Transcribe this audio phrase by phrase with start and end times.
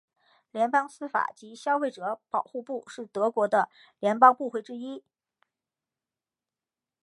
[0.49, 3.69] 联邦司法及消费者保护部是德国的
[3.99, 5.03] 联邦部会之一。